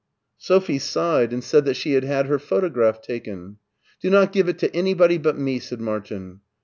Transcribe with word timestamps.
Sophie 0.39 0.79
sighed 0.79 1.31
and 1.31 1.43
said 1.43 1.63
that 1.65 1.75
she 1.75 1.93
had 1.93 2.03
had 2.03 2.25
her 2.25 2.39
photo 2.39 2.69
graph 2.69 3.03
taken. 3.03 3.57
Do 4.01 4.09
not 4.09 4.33
give 4.33 4.49
it 4.49 4.57
to 4.57 4.75
anybody 4.75 5.19
but 5.19 5.37
me," 5.37 5.59
said 5.59 5.79
Martin. 5.79 6.39